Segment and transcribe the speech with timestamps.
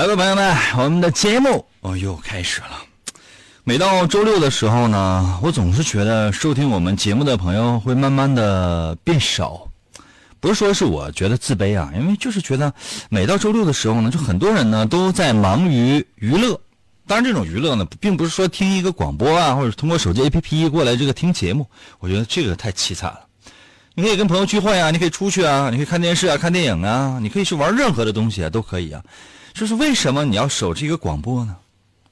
[0.00, 2.68] 来吧，朋友们，我们的节目哦又开始了。
[3.64, 9.68] 每到周六的时候呢，我总是觉得收听我们节目的朋友会慢慢的变少。
[10.40, 12.72] 不是说是我觉得自卑啊，因为就是觉得
[13.10, 16.58] 每到周六的时候呢，就很多人呢都在忙于娱乐。
[17.06, 21.66] 当然，这种娱乐呢，并不是说听一个广播啊，或者通过手机 APP 过来这个听节目。
[21.98, 23.20] 我觉得这个太凄惨了。
[23.94, 29.02] 你可以跟朋友聚会啊，你可以出去啊，你可以看电视啊、看电影啊，你可以去玩任何的东西啊，都可以啊。
[29.60, 31.54] 就是为什么你要守着一个广播呢？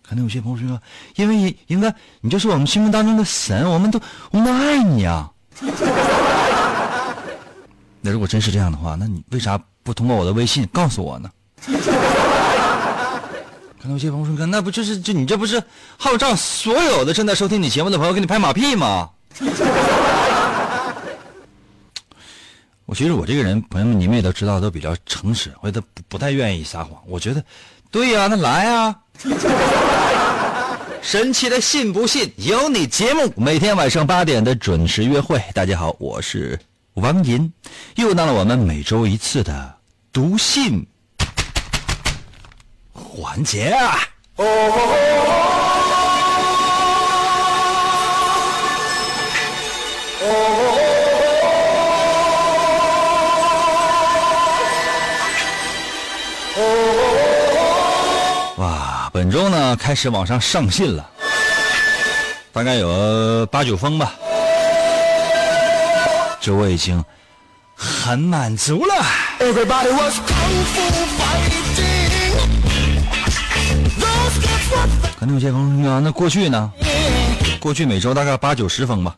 [0.06, 0.78] 可能有些朋友说，
[1.16, 3.98] 因为应该你就是我们心目当中的神，我们都
[4.30, 5.30] 我们都爱你啊。
[8.02, 11.30] 那如果真是这样的话，那你为啥不通过我的微信告诉我呢？
[13.80, 15.62] 可能有些朋友说，那不就是就你这不是
[15.96, 19.08] 号召所有的正在收听你节目的朋友给你拍马屁吗？
[22.88, 26.98] 我其实我这个人，朋友们你们也都知道，都比较诚实，我都不不太愿意撒谎。
[27.06, 27.44] 我觉得，
[27.90, 28.96] 对呀、那来呀、
[31.02, 35.38] 神奇的信不信由你节目，每天晚上八点的准时约会。
[35.52, 36.58] 大家好，我是
[36.94, 37.52] 王银，
[37.96, 39.76] 又到了我们每周一次的
[40.10, 40.86] 读信
[42.94, 43.98] 环节啊！
[58.56, 61.08] 哇，本周呢开始往上上信了，
[62.52, 64.12] 大概有八九封吧，
[66.40, 67.04] 这我已经
[67.76, 68.94] 很满足了。
[69.38, 71.68] Everybody was fighting.
[75.18, 76.72] 可能有些朋友说啊，那过去呢？
[77.60, 79.16] 过去每周大概八九十封吧。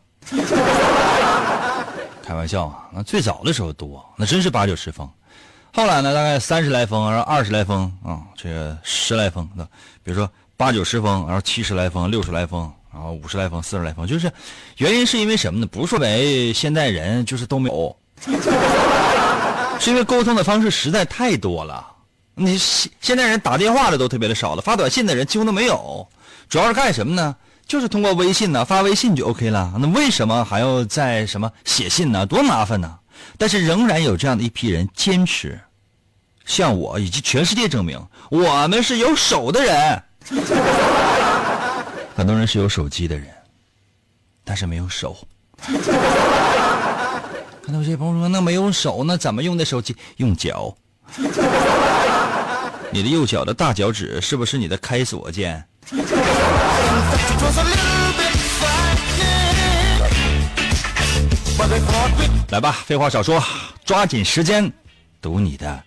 [2.25, 5.09] 开玩笑啊，那最早的时候多，那真是八九十封。
[5.73, 9.65] 后来呢，大概三十来封，然后二十来封啊、这个十来封的，
[10.03, 14.31] 比如说八九十封，然后七十来封，六十来封，然后五十来封，四十来封，就是
[14.77, 15.65] 原因是因为什么呢？
[15.65, 17.95] 不是说为现代人就是都没有，
[19.79, 21.87] 是因为沟通的方式实在太多了。
[22.35, 26.07] 你现现代人打电话的都特别的少了，发短信的人几乎都没有。
[26.49, 27.35] 主要是干什么呢？
[27.65, 29.73] 就是通过微信呢，发微信就 OK 了。
[29.79, 32.25] 那为什么还要在什么写信呢？
[32.25, 32.97] 多麻烦呢！
[33.37, 35.59] 但是仍然有这样的一批人坚持，
[36.45, 37.99] 向我以及全世界证明，
[38.29, 40.03] 我们是有手的人。
[42.15, 43.27] 很多人是有手机的人，
[44.43, 45.17] 但是没有手。
[47.63, 49.95] 看到有些朋友说，那没有手，那怎么用的手机？
[50.17, 50.75] 用脚。
[52.93, 55.63] 你的右脚的大脚趾是不是你的开锁键？
[62.49, 63.41] 来吧，废话少说，
[63.85, 64.71] 抓紧时间
[65.21, 65.81] 读你的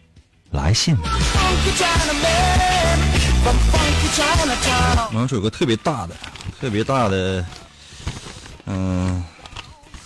[0.51, 0.97] 来信。
[0.97, 2.99] funky Chinaman
[3.43, 5.09] from funky Chinatown.
[5.13, 6.15] 我要说有个特别大的，
[6.61, 7.45] 特别大的，
[8.67, 9.23] 嗯，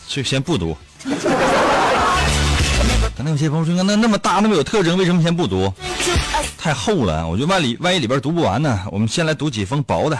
[0.08, 0.76] 就先不读。
[3.16, 5.72] 可能有些朋友说，那那么大，那么有特征，为什么先不读？
[6.56, 8.80] 太厚了，我觉得万里万一里边读不完呢。
[8.90, 10.18] 我们先来读几封薄的。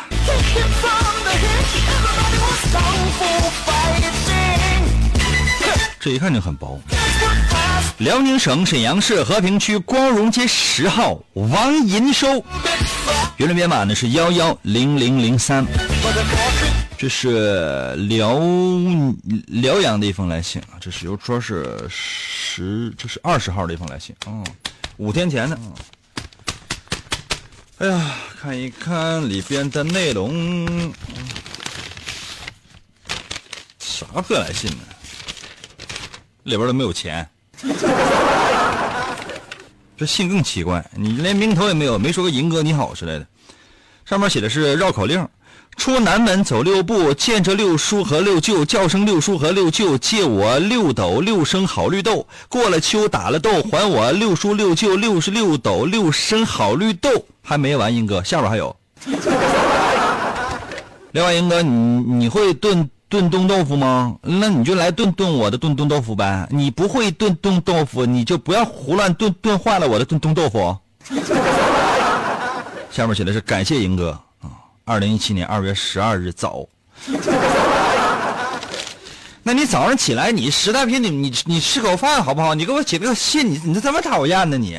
[6.08, 6.81] 这一看就很薄。
[7.99, 12.43] 辽宁省沈阳市和平区光荣街十号王银收，bit
[13.05, 13.28] fat.
[13.37, 15.66] 原来编码呢是幺幺零零零三。
[16.96, 18.40] 这是辽
[19.49, 24.43] 辽阳的一封来信啊，这是邮戳是十，这是二十号的一封来信啊、
[24.96, 25.58] 五天前的。
[27.81, 30.90] 哎呀，看一看里边的内容。
[33.78, 34.78] 啥破来信呢？
[36.48, 37.28] 里边都没有钱。
[39.96, 43.26] 这信更奇怪，你连名头也没有，没说个“银哥你好”之类的。
[44.04, 45.26] 上面写的是绕口令：
[45.76, 52.28] 出南门走六步，见着六叔和六舅，叫声六叔和六舅，借我六斗六升好绿豆。
[52.48, 57.10] 过了秋打了豆，还我六叔六舅六十六斗六升好绿豆。
[57.42, 58.76] 还没完，英哥，下边还有。
[61.10, 64.14] 另外，英哥，你你会炖炖冻豆腐吗？
[64.22, 66.46] 那你就来炖炖我的炖冻豆腐呗。
[66.50, 70.76] 你不会炖冻豆腐，你就不要胡乱炖炖坏了我的炖冻豆腐。
[72.90, 74.10] 下面写的是感谢英哥
[74.43, 74.50] 啊，
[74.84, 76.66] 二零一七年二月十二日早。
[79.43, 82.54] 那你早上起来，你实在不行，你你你吃口饭好不好？
[82.54, 84.78] 你给我写个信，你你这这么讨厌呢你？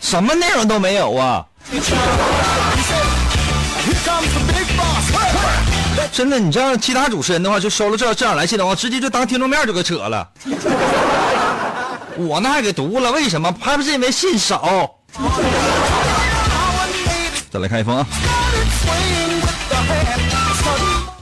[0.00, 1.46] 什么内容都没有啊！
[6.12, 10.28] 真的，你这样其他主持人的话，就收了这这样来信的话，直接就当听众面就给扯了。
[12.16, 13.54] 我那还给读了，为什么？
[13.60, 14.90] 还不是因为信少。
[17.50, 18.06] 再来看一封啊，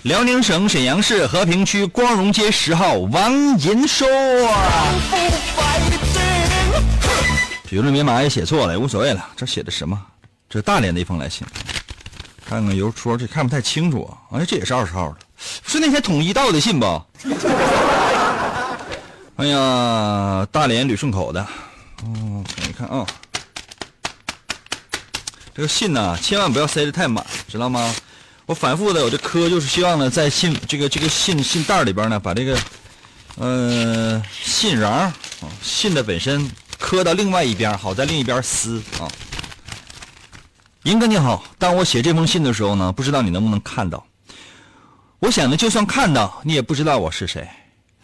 [0.03, 4.07] 辽宁省沈阳市和平区光荣街十号王银收。
[7.65, 9.25] 评论密码也写错了，也无所谓了。
[9.37, 9.99] 这写的什么？
[10.51, 11.47] 这是大连的一封来信，
[12.49, 14.39] 看看邮戳，这看不太清楚啊。
[14.39, 15.17] 哎，这也是二十号的，
[15.67, 17.05] 是那天统一到的信吧？
[19.37, 21.47] 哎呀，大连旅顺口的，
[22.05, 23.07] 嗯，看一看啊。
[25.55, 27.95] 这个信呢，千万不要塞得太满，知道吗？
[28.47, 32.59] 我反复的，我这磕就是希望呢，在信这个这个信信袋里边呢，把这个
[33.37, 35.13] 呃信瓤啊，
[35.61, 39.05] 信的本身磕到另外一边，好在另一边撕啊。
[40.89, 44.07] 银哥你好，当我写这封信的时候呢，不知道你能不能看到。
[45.19, 47.47] 我想呢，就算看到，你也不知道我是谁。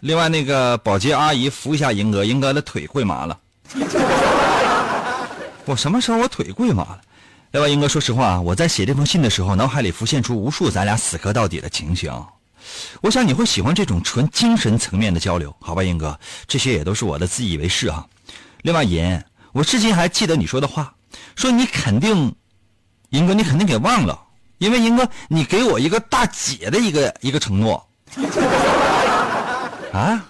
[0.01, 3.39] 另外，那个保洁阿姨扶一下银哥，银哥的腿跪麻了。
[5.65, 7.01] 我什么时候我腿跪麻了？
[7.53, 12.13] 另外，英哥，说实话，我在写这封信的时候，脑海里浮现出无数咱俩死磕到底的情形。
[13.01, 16.19] 我想你会喜欢这种纯精神层面的交流，好吧，英哥？
[16.47, 18.05] 这些也都是我的自以为是啊。
[18.61, 19.19] 另外，银，
[19.53, 20.93] 我至今还记得你说的话，
[21.35, 22.35] 说你肯定，
[23.09, 24.19] 英哥，你肯定给忘了，
[24.57, 27.87] 因为银哥，你给我一个大姐的一个一个承诺。
[29.93, 30.25] 啊？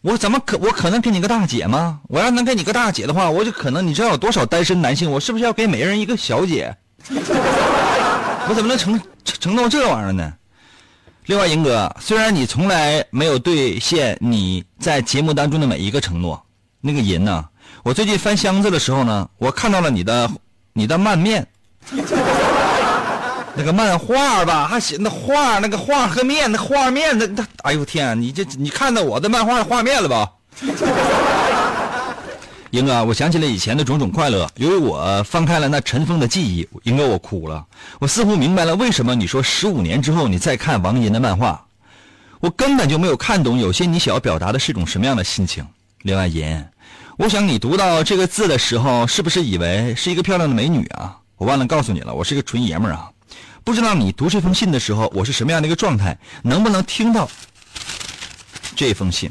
[0.00, 2.00] 我怎么可我可能给你个大姐吗？
[2.08, 6.76] 我要能给你个大姐的话，我就可能你知道有多少单身男性，我是不是要给每人一个小姐？
[8.46, 10.34] 我怎么能承承承诺这玩意儿呢？
[11.24, 16.44] 另外，银哥，虽然你从来没有兑现你在节目当中的每一个承诺，
[16.82, 17.48] 那个银呢，
[17.82, 20.30] 我最近翻箱子的时候呢，我看到了你的
[20.76, 21.46] 你的漫面，
[23.56, 30.28] 那个漫画吧，还写那画那个画和面，那画面那那，哎呦天、你这你看到我的漫画画面了吧？
[32.72, 34.50] 英哥，我想起了以前的种种快乐。
[34.56, 37.64] 由于我翻开了那尘封的记忆，英哥，我哭了。
[38.00, 41.64] 我似乎明白了为什么你说十五年之后你再看王银的漫画，
[42.40, 45.64] 我根本就没有看懂有些你想要表达的是一种什么样的心情。
[46.02, 46.64] 另外，银，
[47.16, 51.16] 我想你读到这个字的时候，是不是以为是一个漂亮的美女啊？
[51.36, 53.08] 我忘了告诉你了，我是个纯爷们儿啊。
[53.62, 57.30] 不知道你读这封信的时候，我是什么样的一个状态，能不能听到
[58.74, 59.30] 这封信？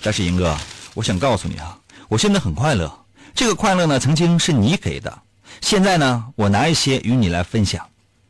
[0.00, 0.56] 但是银哥，
[0.94, 1.76] 我想告诉你啊，
[2.08, 2.92] 我现在很快乐。
[3.34, 5.12] 这个快乐呢，曾经是你给的，
[5.60, 7.84] 现在呢，我拿一些与你来分享。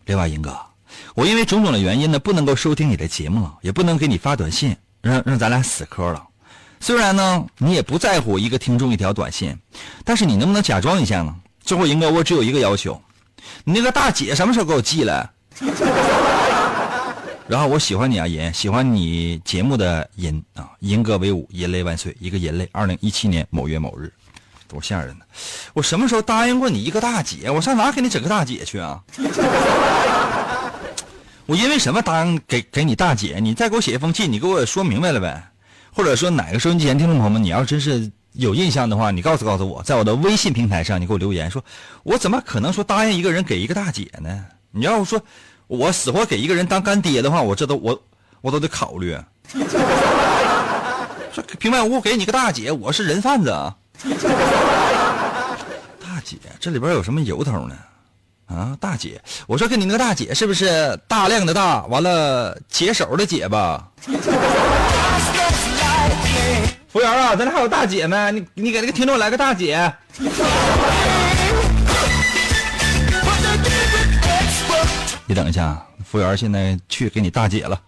[0.06, 0.58] 另外，银哥，
[1.14, 6.24] 我因为种种的原因呢，不能够收听你的节目了，也不能给你发短信，让让咱俩死磕了。
[6.84, 9.56] 虽然呢，你也不在乎一个听众一条短信，
[10.04, 11.34] 但是你能不能假装一下呢？
[11.62, 13.00] 最后，银哥，我只有一个要求，
[13.64, 15.26] 你那个大姐什么时候给我寄来？
[17.48, 22.68] 然后我喜欢你啊，银，喜欢你节目的银啊，银哥为伍，银泪万岁，一个银泪。
[22.70, 24.12] 二零一七年某月某日，
[24.68, 25.24] 多吓人呢！
[25.72, 27.50] 我什么时候答应过你一个大姐？
[27.50, 29.00] 我上哪给你整个大姐去啊？
[31.46, 33.38] 我因为什么答应给给你大姐？
[33.40, 35.48] 你再给我写一封信，你给我说明白了呗？
[35.94, 41.64] 或者说哪个收音机前听众朋友们，你要真是有印象的话，你告诉告诉我，在我的微信平台上，你给我留言说，
[42.02, 44.44] 我怎么可能说答应一个人给一个大姐呢？
[44.72, 45.22] 你要说
[45.68, 48.02] 我死活给一个人当干爹的话，我这都我
[48.40, 49.16] 我都得考虑。
[51.32, 53.76] 说平白无故给你个大姐，我是人贩子啊！
[56.00, 57.76] 大姐，这里边有什么由头呢？
[58.46, 63.88] 啊，大姐，我说跟你那个大姐是不是大量的大，完了解手的解吧？
[66.94, 68.30] 服务员啊，咱这还有大姐没？
[68.30, 69.92] 你你给那个听众来个大姐。
[75.26, 77.80] 你等一下，服务员现在去给你大姐了。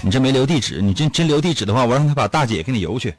[0.00, 3.12] 你这没留地址，你真真留地址的话，我让他把大姐给你邮去。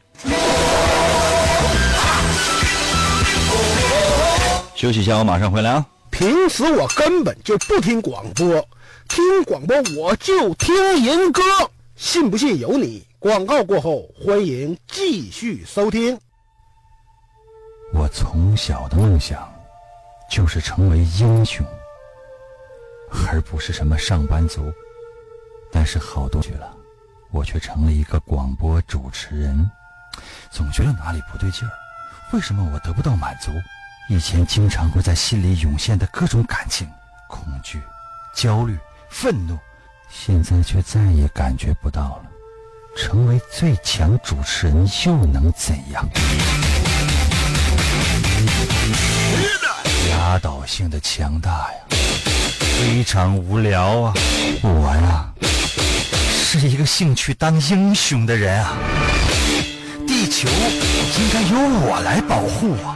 [4.76, 5.86] 休息一下，我马上回来啊。
[6.10, 8.66] 平时我根本就不听广播，
[9.10, 10.74] 听广播我就听
[11.06, 11.42] 人歌，
[12.04, 13.08] 信不信由你。
[13.18, 16.20] 广告过后，欢迎继续收听。
[17.94, 19.50] 我从小的梦想
[20.30, 21.66] 就是成为英雄，
[23.32, 24.70] 而不是什么上班族。
[25.72, 26.76] 但是好多去了，
[27.32, 29.72] 我却成了一个广播主持人，
[30.52, 31.72] 总觉得哪里不对劲儿。
[32.34, 33.50] 为什么我得不到满足？
[34.10, 36.86] 以前经常会在心里涌现的各种感情，
[37.30, 37.82] 恐惧、
[38.36, 39.58] 焦虑、愤怒，
[40.16, 42.24] 现在却再也感觉不到了。
[42.96, 46.08] 成为最强主持人又能怎样？
[50.12, 51.98] 压倒性的强大呀，
[52.60, 54.14] 非常无聊啊！
[54.62, 58.78] 我呀，是一个兴趣当英雄的人啊！
[60.08, 62.96] 地球应该由我来保护啊！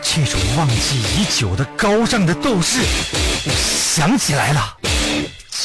[0.00, 2.80] 这种忘记已久的高尚的斗士，
[3.44, 4.78] 我想起来了，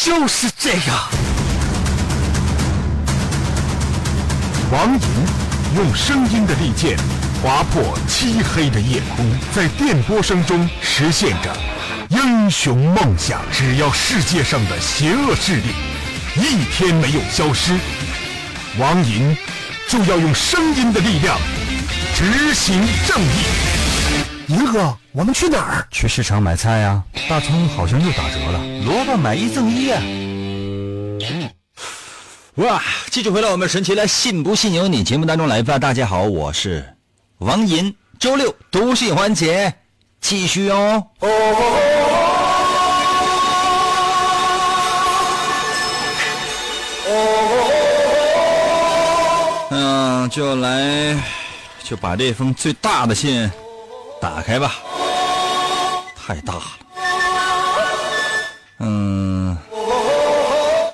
[0.04, 1.10] 就是这样。
[4.72, 5.02] 王银
[5.76, 6.98] 用声音的利剑
[7.42, 9.26] 划破漆黑的夜空，
[9.56, 11.56] 在电波声中实现着
[12.10, 13.42] 英雄梦想。
[13.52, 15.74] 只要世界上的邪恶势力
[16.36, 17.74] 一天没有消失，
[18.78, 19.36] 王银
[19.90, 21.38] 就要用声音的力量
[22.16, 23.77] 执行正义。
[24.48, 25.86] 银哥，我们去哪儿？
[25.92, 30.02] 去市场买菜呀、大葱好像又打折了，萝卜买一赠一啊！
[32.56, 35.78] 哇，继续回到我们神奇的“信不信由你”节目当中来吧。
[35.78, 36.96] 大家好，我是
[37.40, 39.74] 王银，周六读信环节
[40.22, 41.04] 继续哦。
[49.72, 51.22] 嗯，就来
[51.84, 53.52] 就把这封最大的信
[54.20, 54.76] 打开吧，
[56.16, 56.64] 太大了。
[58.80, 59.58] 嗯，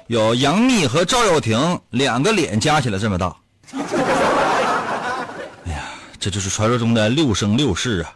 [0.08, 3.36] 有杨幂和赵又廷两个脸加起来这么大。
[5.66, 5.84] 哎呀，
[6.20, 8.14] 这就是传说中的六生六世啊！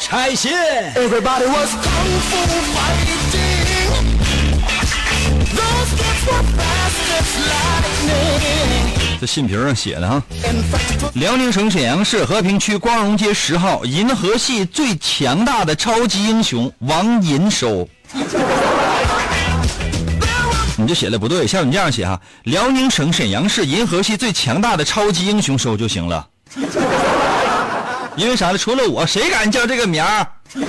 [0.00, 0.52] 拆信
[0.94, 2.36] ，Everybody was kung fu
[2.74, 3.20] fighting.
[5.54, 8.61] Those kids were fast as lightning.
[9.22, 10.20] 这信皮上写的哈。
[11.14, 17.88] 辽宁省沈阳市和平区光荣街十号银河系最强大的超级英雄王银收。
[20.76, 26.26] 你这写的不对，像你这样写哈，辽宁省沈阳市银河系最强大的超级英雄收就行了。
[28.16, 28.58] 因为啥呢？
[28.58, 30.26] 除了我，谁敢叫这个名儿？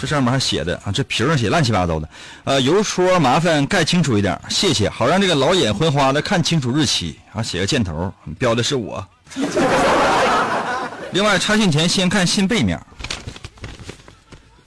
[0.00, 2.08] 这上面还写的啊，这皮上写乱七八糟的。
[2.44, 7.18] 呃，邮戳麻烦盖清楚一点，谢谢，好让这个老眼昏花的看清楚日期。
[7.32, 9.06] 啊，写个箭头，标的是我。
[11.12, 12.80] 另外，插信前先看信背面。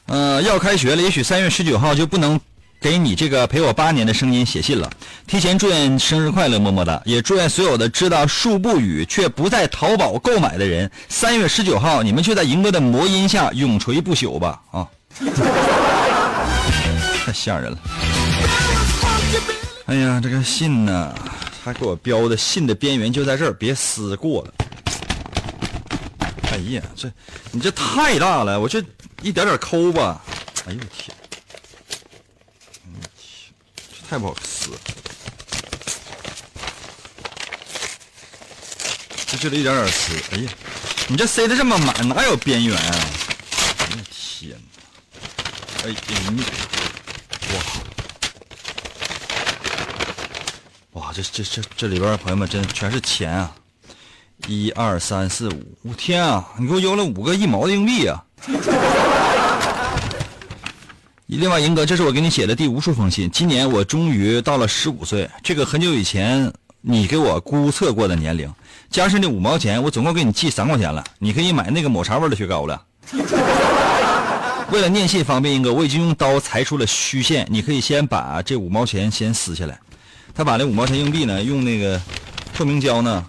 [0.06, 2.40] 呃，要开学了，也许三月十九号就不能
[2.80, 4.90] 给你这个陪我八年的声音写信了。
[5.26, 7.02] 提前祝愿生日快乐，么么哒！
[7.06, 14.62] 也祝愿所有的知道数不语却不在淘宝购买的人，三月十九号你们就在赢哥的魔音下永垂不朽吧！
[14.72, 14.88] 啊，
[17.26, 17.78] 太吓人了。
[19.86, 21.16] 哎呀，这个信呢，
[21.64, 24.54] 他给我标的信的边缘就在这儿，别撕过了。
[26.52, 27.12] 哎呀，这
[27.52, 28.84] 你这太大了，我这
[29.22, 30.22] 一点点抠吧。
[30.68, 31.16] 哎呦我天！
[32.86, 33.54] 哎呦我天，
[33.92, 34.78] 这太不好撕了。
[39.28, 40.14] 这就得一点点撕。
[40.32, 40.50] 哎呀，
[41.08, 42.96] 你这塞的这么满，哪有边缘啊？
[43.80, 44.58] 哎的天哪！
[45.86, 45.96] 哎呀
[46.32, 46.42] 你，
[50.94, 51.02] 哇！
[51.02, 53.54] 哇，这这这这里边的朋友们真全是钱啊！
[54.48, 56.48] 一二三四五，我天啊！
[56.58, 58.24] 你给我邮了五个一毛的硬币啊！
[61.26, 63.30] 另外，银哥，这是我给你写的第无数封信。
[63.30, 66.50] 今年我终于到了十五岁，这个很久以前
[66.80, 68.50] 你给我估测过的年龄，
[68.90, 71.04] 加上这五毛钱，我总共给你寄三块钱了。
[71.20, 72.82] 你可以买那个抹茶味的雪糕了。
[74.74, 79.80] 为了念信方便，英哥，我已经用刀裁出了虚线，你可以先把这五毛钱先撕下来。
[80.34, 82.02] 他把那五毛钱硬币呢，用那个
[82.56, 83.24] 透明胶呢，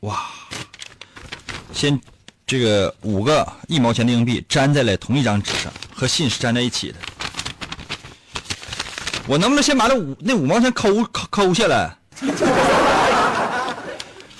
[0.00, 0.24] 哇，
[1.72, 2.00] 先
[2.44, 6.96] 这个五个一毛钱的硬币粘在了同一张纸上，和信是粘在一起的。
[9.28, 11.96] 我能不能先把那五那五毛钱抠抠抠下来？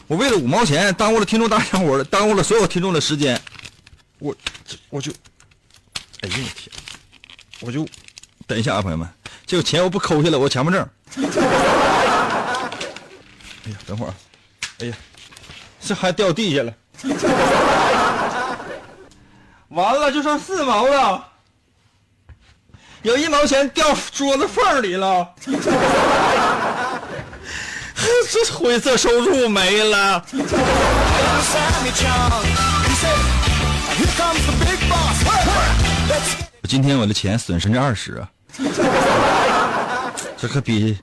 [0.09, 3.40] 我为了五毛钱耽误了听众大家伙，耽误了所有听众的时间，
[4.18, 4.35] 我
[4.90, 5.12] 我就，
[6.21, 6.71] 哎呦我天，
[7.61, 7.87] 我就
[8.47, 9.09] 等一下啊，朋友们，
[9.47, 10.88] 这个钱我不抠下来，我强迫症。
[13.66, 14.14] 哎呀，等会儿啊，
[14.80, 14.97] 哎呀，
[15.80, 16.73] 这还掉地下了，
[19.68, 21.26] 完了就剩四毛了，
[23.02, 25.35] 有一毛钱掉桌子缝里了。
[28.30, 30.25] 这灰色收入没了。
[36.68, 38.28] 今天我的钱损失了二十啊，
[40.37, 40.99] 这可比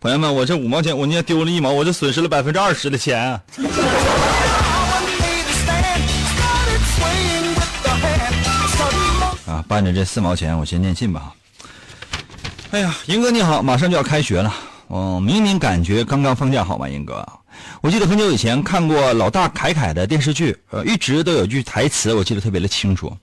[0.00, 3.40] 朋友们，我这五毛钱，我今天丢了一毛，我就损失了百分之二十的钱啊。
[9.68, 11.32] 伴着这四毛钱，我先念信吧。
[12.72, 14.52] 哎呀，英哥你好，马上就要开学了，
[14.88, 17.26] 我、明明感觉刚刚放假，好吗，英哥？
[17.80, 23.16] 我记得很久以前看过老大凯凯的电视剧，呃，一直都有句台词，我记得特别的清楚，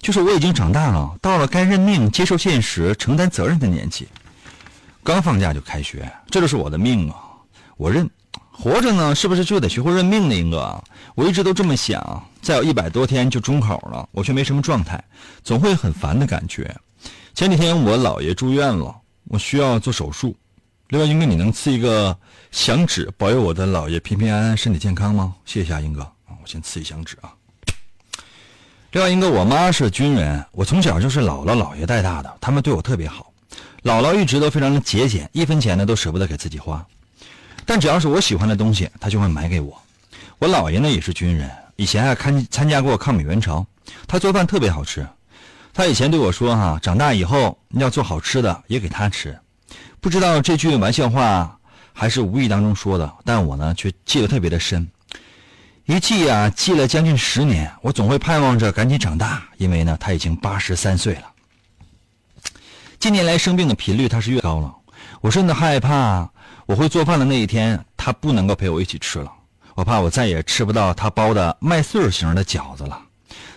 [0.00, 4.08] 就是我已经长大了，到了该认命、接受现实、承担责任的年纪。
[5.04, 7.16] 刚放假就开学，这就是我的命啊！
[7.76, 8.08] 我认，
[8.50, 10.34] 活着呢，是不是就得学会认命呢？
[10.34, 10.82] 英哥，
[11.14, 12.22] 我一直都这么想。
[12.42, 15.02] 再有一百多天就中考了，我却没什么状态，
[15.44, 16.74] 总会很烦的感觉。
[17.34, 18.94] 前几天我姥爷住院了，
[19.28, 20.34] 我需要做手术。
[20.88, 22.16] 另外，英哥，你能赐一个
[22.52, 25.34] 响指，保佑我的姥爷平平安安、身体健康吗？
[25.44, 27.32] 谢谢啊，英哥啊，我先赐一响指啊。
[28.92, 33.32] 另外，英哥，我妈是军人，我从小就是姥姥姥爷带大的，他们对我特别好。
[33.82, 36.86] 姥姥一直都非常的节俭，一分钱呢都舍不得给自己花，
[37.64, 39.76] 但只要是我喜欢的东西，他就会买给我。
[40.38, 43.66] 我姥爷呢也是军人，以前还参参加过抗美援朝，
[44.06, 45.04] 他做饭特别好吃。
[45.74, 49.36] 他以前对我说哈、长大以后要做好吃的也给他吃。
[50.06, 51.58] 不知道这句玩笑话
[51.92, 54.88] 还是无意当中说的，但我呢却记得特别的深。
[55.84, 61.24] 一记啊，记了将近十年，我总会盼望着赶紧长大，因为呢他已经八十三岁了。
[63.00, 64.72] 近年来生病的频率他是越高了，
[65.20, 66.30] 我甚至害怕
[66.66, 69.32] 我会做饭的那一天，他不能够陪我一起吃了。
[69.74, 73.02] 我怕我再也吃不到他包的麦穗型的饺子了，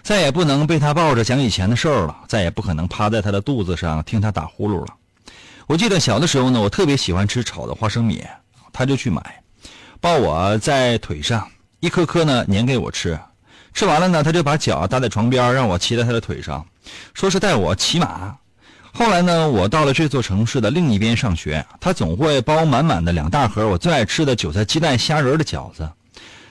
[0.01, 4.95] 再也不能被他抱着讲以前的事儿了，再也不可能趴在他的肚子上听他打呼噜了。
[5.69, 8.25] 我记得小的时候呢，我特别喜欢吃炒的花生米，
[8.73, 9.21] 他就去买，
[10.01, 11.47] 抱我在腿上，
[11.79, 13.19] 一颗颗呢粘给我吃。
[13.71, 16.65] 吃完了呢，他就把脚搭在床边，让我骑在他的腿上，
[17.13, 18.35] 说是带我骑马。
[18.91, 25.87] 后来呢，我到了这座城市的另一边上学，他总会包满满的两大盒我最爱吃的韭菜鸡蛋虾仁的饺子，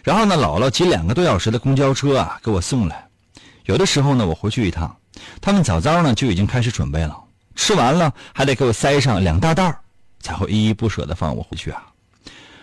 [0.04, 3.04] 然后呢，姥姥挤两个多小时的公交车啊给我送来。
[3.64, 4.96] 有的时候呢，我回去一趟，
[5.40, 7.18] 他们早早呢就已经开始准备了，
[7.59, 9.81] 吃完了还得给我塞上两大袋儿
[10.21, 11.83] 才会依依不舍地放我回去啊。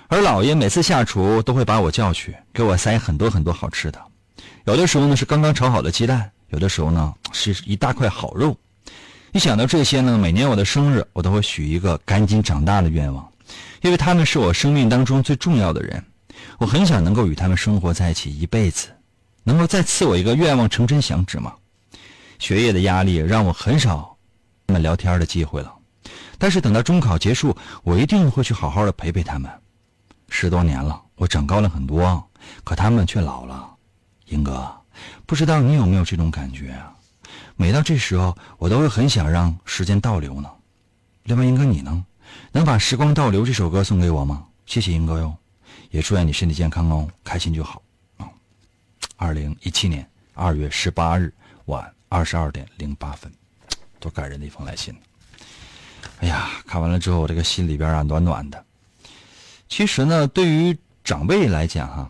[0.08, 4.02] 而姥爷每次下厨都会把我叫去，给我塞很多很多好吃的，
[4.64, 8.58] 有的时候呢是刚刚炒好的鸡蛋，有的时候呢是一大块好肉。
[9.34, 13.28] 一想到这些呢，每年我的生日，我都会许一个赶紧长大的愿望，
[13.82, 16.02] 因为他们是我生命当中最重要的人，
[16.58, 18.88] 我很想能够与他们生活在一起一辈子。
[19.44, 21.54] 能够再赐我一个愿望成真响指吗？
[22.40, 24.15] 学业的压力让我很少
[24.68, 25.74] 他们聊天的机会了，
[26.38, 29.52] 但是等到中考结束，我一定会去好好的陪陪他们。
[30.30, 32.28] 十多年了，我长高了很多，
[32.64, 33.70] 可他们却老了。
[34.28, 34.76] 英哥，
[35.26, 36.92] 不知道你有没有这种感觉啊？
[37.56, 40.50] 每到这时候，我都会很想让时间倒流呢。
[41.24, 42.06] 另外，英哥你呢？
[42.52, 44.46] 能把《时光倒流》这首歌送给我吗？
[44.66, 45.34] 谢谢英哥哟，
[45.92, 47.82] 也祝愿你身体健康哦，开心就好
[48.18, 48.28] 啊。
[49.16, 51.32] 二零一七年二月十八日
[51.66, 53.32] 晚二十二点零八分，
[54.06, 54.96] 多感人的一封来信。
[56.20, 58.64] 哎呀，看完了之后，我这个心里边啊暖暖的。
[59.68, 62.08] 其实呢，对于长辈来讲哈、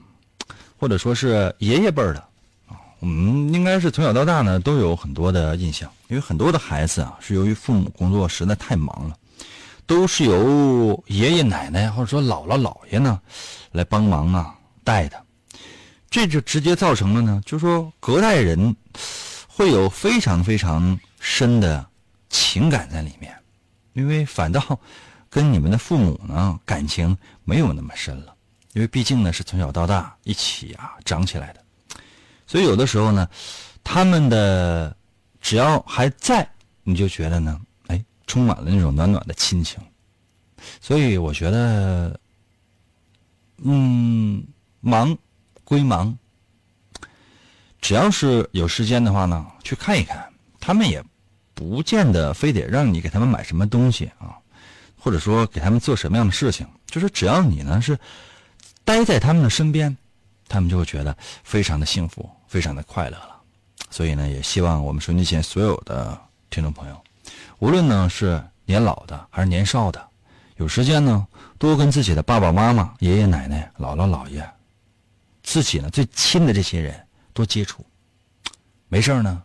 [0.78, 2.22] 或者说是爷爷辈儿的，
[3.00, 9.16] 我们应该是从小到大呢都有很多的印象，因为很多的孩子啊是由于父母工作实在太忙了，
[9.86, 13.22] 都是由爷爷奶奶或者说姥姥姥爷呢
[13.72, 14.54] 来帮忙啊
[14.84, 15.24] 带的，
[16.10, 18.76] 这就直接造成了呢，就是说隔代人
[19.48, 21.84] 会有非常非常深的
[22.30, 23.36] 情感在里面，
[23.94, 24.80] 因为反倒
[25.28, 28.36] 跟你们的父母呢感情没有那么深了，
[28.74, 31.66] 因为毕竟呢是从小到大一起啊长起来的，
[32.46, 33.28] 所以有的时候呢，
[33.84, 34.96] 他们的
[35.42, 36.48] 只要还在，
[36.84, 39.82] 你就觉得呢，哎，充满了那种暖暖的亲情，
[40.80, 42.20] 所以我觉得，
[43.64, 44.46] 嗯，
[44.80, 45.18] 忙
[45.64, 46.16] 归忙，
[47.82, 51.04] 只要是有时间的话呢，去看一看，他们也
[51.56, 54.38] 不见得非得让你给他们买什么东西啊。
[54.98, 57.96] 或者说给他们做什么样的事情，就是只要你呢是
[58.84, 59.96] 待在他们的身边，
[60.48, 63.40] 他们就会觉得非常的幸福，非常的快乐了。
[63.92, 67.00] 所以呢，也希望我们收音机前所有的听众朋友，
[67.60, 70.04] 无论呢是年老的还是年少的，
[70.58, 71.28] 有时间呢
[71.60, 74.44] 多跟自己的爸爸妈妈、爷爷奶奶、姥姥姥爷，
[75.44, 77.00] 自己呢最亲的这些人
[77.32, 77.86] 多接触。
[78.88, 79.44] 没事呢，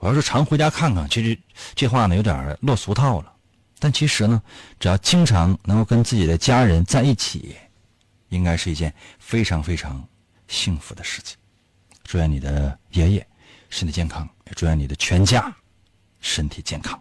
[0.00, 1.38] 我要是常回家看看，其实
[1.74, 3.30] 这话呢有点落俗套了。
[3.78, 4.42] 但其实呢，
[4.78, 7.54] 只要经常能够跟自己的家人在一起，
[8.30, 10.02] 应该是一件非常非常
[10.48, 11.36] 幸福的事情。
[12.02, 13.26] 祝愿你的爷爷
[13.68, 15.54] 身体健康，也祝愿你的全家
[16.20, 16.98] 身体健康。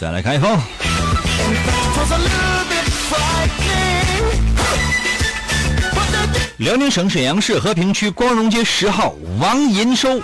[0.00, 0.58] 再来看一封，
[6.56, 10.16] 辽宁省沈阳市和平区光荣街十号王银收，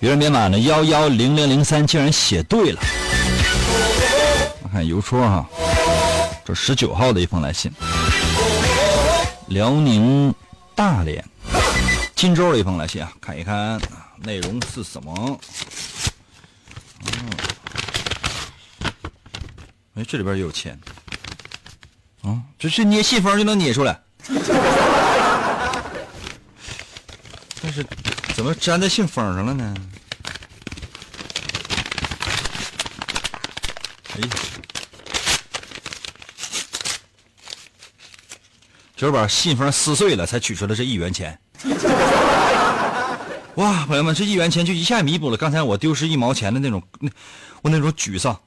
[0.00, 2.80] 邮政编码呢幺幺零零零三竟然写对了。
[4.64, 5.46] 我看邮戳哈，
[6.44, 7.70] 这十九号的一封来信，
[9.46, 10.34] 辽宁
[10.74, 11.24] 大连
[12.16, 13.80] 金州的一封来信啊，看一看
[14.24, 15.38] 内容是什么。
[17.04, 17.30] 嗯，
[19.96, 20.78] 哎，这里边也有钱。
[22.22, 23.98] 啊，这是捏信封就能捏出来。
[27.62, 27.84] 但是
[28.34, 29.74] 怎么粘在信封上了呢？
[34.14, 34.28] 哎呀，
[38.94, 41.38] 就是把信封撕碎了，才取出来这一元钱。
[43.54, 46.82] 哇，朋友们，这一元钱就一下弥补了刚才我丢失一毛钱的那种，
[47.62, 48.38] 我那种沮丧。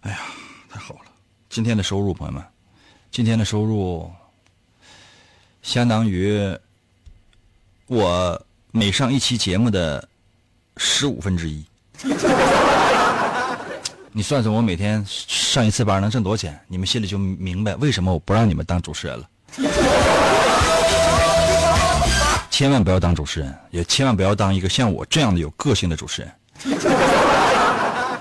[0.00, 0.18] 哎呀，
[0.68, 1.00] 太好了！
[1.52, 2.42] 今天的收入，朋友们，
[3.10, 4.10] 今天的收入
[5.60, 6.50] 相当于
[7.88, 10.08] 我每上一期节目的
[10.78, 11.62] 十五分之一。
[14.12, 16.58] 你算算，我每天上一次班能挣多少钱？
[16.68, 19.28] 你们心里就明白为什么我不让你们当主持人了。
[22.50, 26.32] 千万不要当主持人，也千万不要当一个像我这样的有个性的主持人。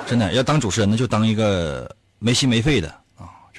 [0.05, 1.89] 真的，要当主持人那，就当一个
[2.19, 2.93] 没心没肺的，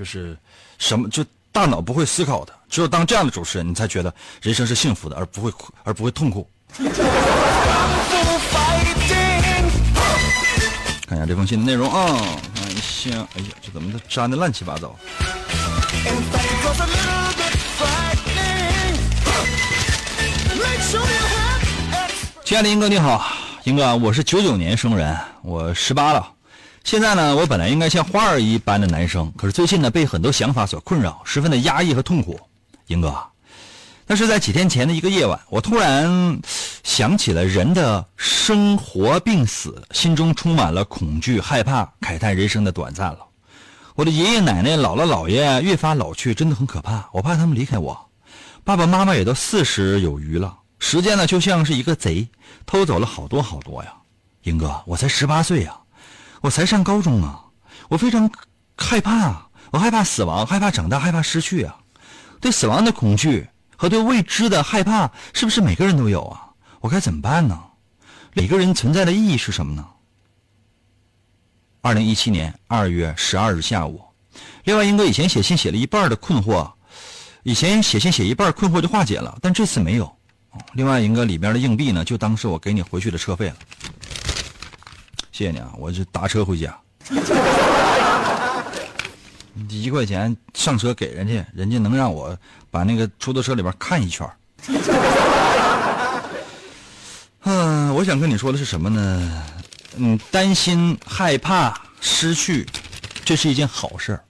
[0.03, 0.37] 就是
[0.79, 2.53] 什么就大脑不会思考的。
[2.69, 6.51] 只有当这样的主持人，你才觉得人生是幸福的，而不会苦而不会痛苦。
[11.07, 12.19] 看一下这封信的内容啊，
[12.53, 14.97] 看一下，哎呀，这怎么都粘的乱七八糟？
[22.45, 23.25] 亲爱的英哥你好，
[23.62, 26.32] 英哥，我是九九年生人，我十八了。
[26.85, 32.38] 现在呢，我本来应该像花儿一般的男生，可是最近呢，被很多想法所困扰，十分的压抑和痛苦。
[32.88, 33.16] 英哥，
[34.07, 36.38] 那是在几天前的一个夜晚，我突然
[36.83, 43.21] 想起了人的生活病死，心中充满了恐惧、害怕，慨叹人生的短暂了。
[43.95, 47.09] 我的爷爷奶奶、姥姥姥爷越发老去，真的很可怕。
[47.12, 47.99] 我怕他们离开我，
[48.64, 52.29] 爸爸妈妈也都四十有余了，时间呢就像是一个贼，
[52.66, 53.92] 偷走了好多好多呀。
[54.42, 55.77] 英哥，我才十八岁呀，
[56.43, 57.43] 我才上高中啊，
[57.89, 58.31] 我非常
[58.77, 61.79] 害怕啊，我害怕死亡，害怕长大，害怕失去啊。
[62.41, 66.51] 对死亡的恐惧和对未知的害怕，是不是每个人都有啊？
[66.81, 67.59] 我该怎么办呢？
[68.35, 69.87] 每个人存在的意义是什么呢？
[71.81, 74.03] 二零一七年二月十二日下午，
[74.65, 76.73] 另外英哥以前写信写了一半的困惑，
[77.45, 80.13] 以前写信写一半困惑就化解了，但这次没有。
[80.75, 83.57] 另外英哥里边的硬币呢，就当是我给你回去的车费了。
[85.33, 86.79] 谢谢你啊，我就打车回家。
[89.68, 92.37] 一块钱上车给人家，人家能让我
[92.71, 94.29] 把那个出租车里边看一圈。
[97.45, 99.45] 嗯，我想跟你说的是什么呢？
[99.97, 102.66] 嗯，担心、害怕、失去，
[103.25, 104.21] 这是一件好事。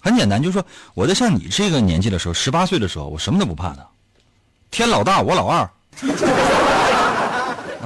[0.00, 3.86] 很简单，就是说我在像你这个年纪的时候，十八岁的时候，我什么都不怕的，
[4.70, 5.70] 天老大我老二，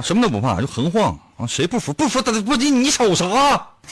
[0.01, 3.25] 什么都不怕，就横晃啊，谁不服不服他，不你你瞅啥？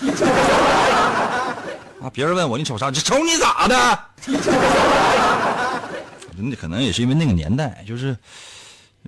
[2.02, 2.90] 啊，别人问我你瞅啥？
[2.92, 4.00] 瞅你咋的？
[6.36, 8.18] 那可能也是因为那个年代，就是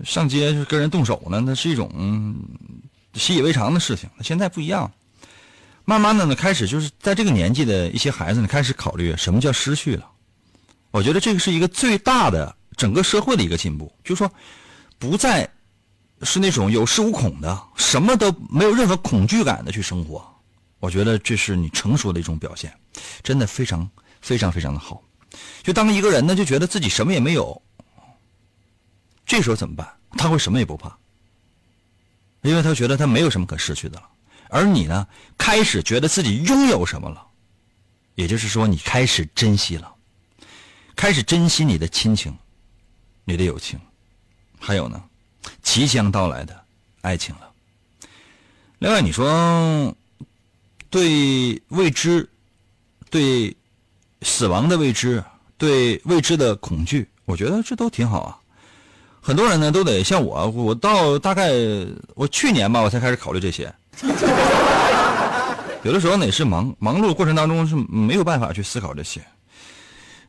[0.03, 1.89] 上街就是跟人动手呢，那是一种
[3.13, 4.09] 习以为常的事情。
[4.17, 4.91] 那现在不一样，
[5.85, 10.05] 慢慢的呢，开始就是在这个年纪的一些孩子呢，开始考虑什么叫失去了。
[10.91, 14.31] 我觉得这个是一个最大的整个社会的一个进步，就是说
[14.99, 15.49] 不再
[16.21, 20.25] 是那种有恃无恐的，什么都没有任何恐惧感的去生活。
[20.79, 22.73] 我觉得这是你成熟的一种表现，
[23.23, 23.89] 真的非常
[24.21, 25.01] 非常非常的好。
[25.63, 27.61] 就当一个人呢，就觉得自己什么也没有，
[29.25, 29.87] 这时候怎么办？
[30.11, 30.95] 他会什么也不怕。
[32.41, 34.07] 因为他觉得他没有什么可失去的了。
[34.49, 37.25] 而你呢，开始觉得自己拥有什么了，
[38.13, 39.91] 也就是说，你开始珍惜了，
[40.95, 42.37] 开始珍惜你的亲情、
[43.23, 43.79] 你的友情，
[44.59, 45.03] 还有呢，
[45.61, 46.55] 即将到来的
[47.01, 47.41] 爱情了。
[48.79, 49.95] 另外，你说
[50.89, 52.29] 对未知、
[53.09, 53.55] 对
[54.21, 55.23] 死亡的未知、
[55.57, 58.37] 对未知的恐惧，我觉得这都挺好啊。
[59.21, 61.51] 很多人呢都得像我，我到大概
[62.13, 63.73] 我去年吧，我才开始考虑这些。
[65.83, 69.21] 有的时候呢也是忙忙碌过程当中是没有办法去思考这些。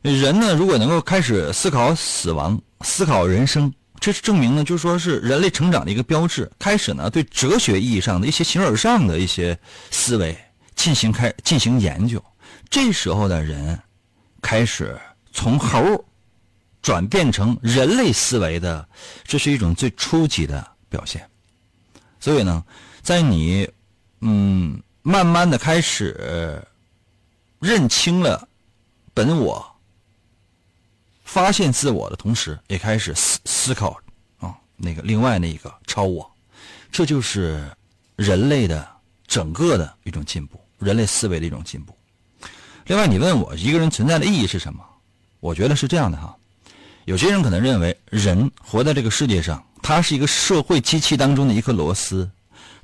[0.01, 6.49] 人呢，如果能够开始思考死亡、思考人生，这是证明呢，就说是人类成长的一个标志。
[6.59, 9.57] 开始呢，对哲学意义上的一些形而上的一些
[9.91, 10.37] 思维
[10.75, 12.23] 进行开进行研究。
[12.69, 13.79] 这时候的人
[14.41, 14.99] 开始
[15.33, 16.05] 从猴
[16.81, 18.87] 转变成人类思维的，
[19.25, 21.27] 这是一种最初级的表现。
[22.19, 22.63] 所以呢，
[23.01, 23.69] 在你
[24.21, 26.61] 嗯慢慢的开始
[27.59, 28.47] 认清了
[29.13, 29.65] 本我、
[31.27, 33.99] 发现自我的同时，也开始思思考
[34.39, 36.27] 啊那个另外那一个超我，
[36.89, 37.69] 这就是
[38.15, 38.87] 人类的
[39.27, 41.95] 整个的一种进步，人类思维的一种进步。
[42.85, 44.81] 另外，你问我一个人存在的意义是什么？
[45.41, 46.33] 我觉得是这样的哈。
[47.03, 52.27] 有些人可能认为，人活在这个世界上，他是一个社会机器当中的一颗螺丝，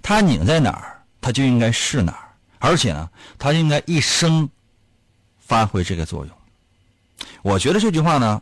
[0.01, 2.29] 他拧在哪儿，他就应该是哪儿，
[2.59, 4.49] 而且呢，他应该一生
[5.39, 6.35] 发挥这个作用。
[7.43, 8.41] 我觉得这句话呢，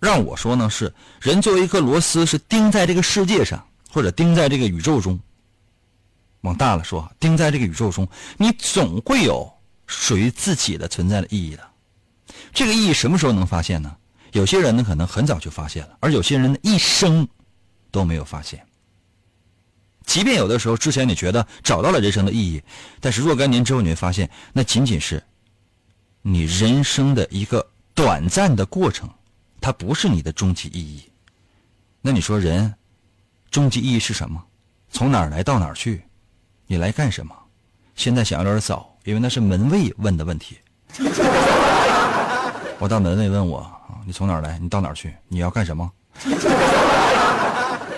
[0.00, 5.18] 让我说呢是，人作为一颗螺丝，是钉在这个世界上，或者钉在这个宇宙中。
[6.40, 9.50] 往大了说，钉在这个宇宙中，你总会有
[9.86, 11.62] 属于自己的存在的意义的。
[12.52, 13.96] 这个意义什么时候能发现呢？
[14.32, 17.26] 有些人呢可能很早就发现了，而有些人呢一生
[17.92, 18.66] 都没有发现。
[20.04, 22.60] 即便有的时候之前你觉得找到了人生的意义，
[23.00, 25.22] 但是若干年之后你会发现，那仅仅是
[26.20, 29.08] 你人生的一个短暂的过程，
[29.60, 31.08] 它不是你的终极意义。
[32.00, 32.74] 那你说人
[33.50, 34.42] 终极意义是什么？
[34.90, 36.02] 从哪儿来到哪儿去？
[36.66, 37.34] 你来干什么？
[37.94, 40.58] 现在想有点早，因为那是门卫问的问题。
[42.78, 43.64] 我到门卫问我，
[44.04, 44.58] 你从哪儿来？
[44.58, 45.14] 你到哪儿去？
[45.28, 45.90] 你要干什么？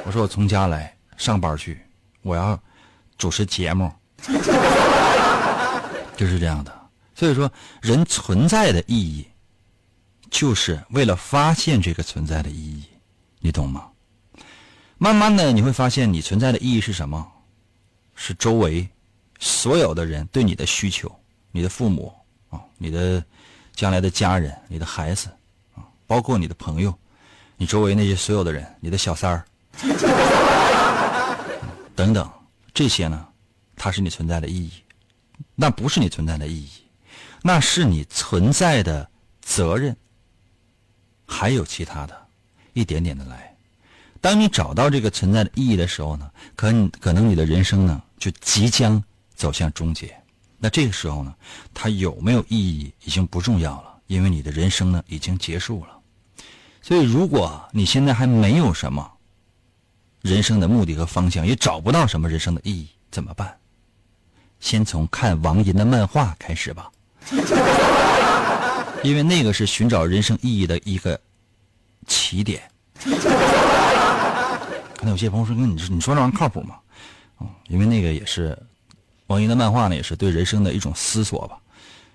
[0.04, 1.80] 我说我从家来上班去，
[2.22, 2.58] 我要
[3.18, 3.90] 主持节目，
[6.16, 6.72] 就是这样的。
[7.14, 9.26] 所以说，人存在的意义，
[10.30, 12.84] 就是为了发现这个存在的意义，
[13.40, 13.88] 你懂吗？
[14.98, 17.30] 慢慢的，你会发现你存在的意义是什么？
[18.14, 18.88] 是周围
[19.38, 21.14] 所有的人对你的需求，
[21.52, 22.10] 你的父母
[22.48, 23.22] 啊，你的
[23.74, 25.28] 将来的家人，你的孩子
[25.74, 26.98] 啊，包括你的朋友，
[27.58, 29.44] 你周围那些所有的人，你的小三儿
[31.94, 32.30] 等等，
[32.72, 33.28] 这些呢，
[33.76, 34.72] 它是你存在的意义，
[35.54, 36.70] 那不是你存在的意义，
[37.42, 39.06] 那是你存在的
[39.42, 39.94] 责任，
[41.26, 42.26] 还有其他的，
[42.72, 43.54] 一点点的来。
[44.20, 49.02] 当你找到这个存在的意义的时候呢，可你可能你的人生呢就即将
[49.34, 50.16] 走向终结。
[50.58, 51.34] 那这个时候呢，
[51.74, 55.98] 它有没有意义已经不重要了，因为你的人生呢已经结束了。
[56.80, 59.10] 所以，如果你现在还没有什么
[60.22, 63.54] 人生的目的和方向，也找不到什么人生的意义，怎么办？
[64.58, 66.90] 先从看王银的漫画开始吧，
[69.06, 71.18] 因为那个是寻找人生意义的一个
[72.06, 72.62] 起点。
[74.96, 76.76] 可能有些朋友说：“那你说，你说这玩意儿靠谱吗？”
[77.40, 78.58] 嗯，因为那个也是
[79.26, 81.56] 王英的漫画呢，也是对人生的一种思索吧，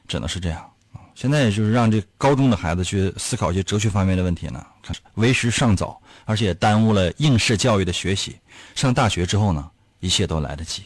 [0.08, 0.68] 只能是这样。
[1.14, 4.66] 现在就是让这高中的孩子去思考一些哲学方面的问题呢，
[5.14, 8.36] 为时尚早，而且耽误了应试教育的学习。
[8.74, 10.84] 上大学之后呢，一切都来得及。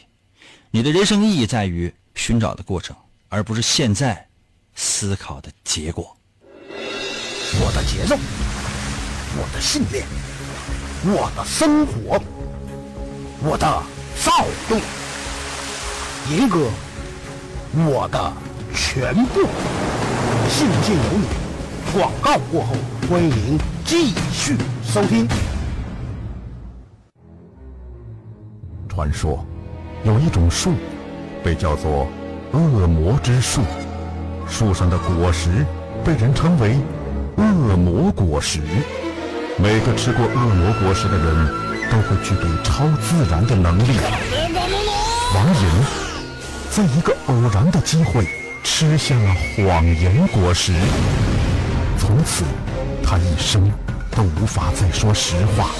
[0.70, 2.94] 你的人生意义在于寻找的过程，
[3.30, 4.25] 而不是现在
[4.76, 6.16] 思考的结果。
[7.58, 8.14] 我的节奏，
[9.38, 10.06] 我的信念，
[11.04, 12.22] 我的生活，
[13.42, 13.82] 我的
[14.22, 14.80] 躁动，
[16.30, 16.70] 严哥，
[17.90, 18.32] 我的
[18.74, 19.40] 全部。
[20.50, 21.26] 信不信由你。
[21.94, 22.74] 广告过后，
[23.08, 25.26] 欢迎继续收听。
[28.88, 29.44] 传说
[30.04, 30.74] 有一种树，
[31.42, 32.06] 被叫做
[32.52, 33.62] 恶魔之树，
[34.48, 35.66] 树上的果实
[36.04, 36.78] 被人称为
[37.36, 38.60] 恶魔果实。
[39.58, 41.46] 每个吃过恶魔果实的人
[41.90, 43.98] 都会具备超自然的能力。
[45.34, 45.70] 王银
[46.70, 48.26] 在一个偶然的机会
[48.62, 50.72] 吃下了谎言果实，
[51.98, 52.44] 从此
[53.02, 53.70] 他一生
[54.10, 55.70] 都无法再说实话。